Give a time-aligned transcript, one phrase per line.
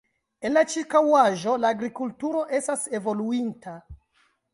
[0.47, 3.75] En la ĉirkaŭaĵo la agrikulturo estas evoluinta.